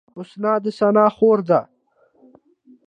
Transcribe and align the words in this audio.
حسنا 0.15 0.53
د 0.63 0.65
ثنا 0.77 1.05
خور 1.15 1.39
ده 1.49 1.61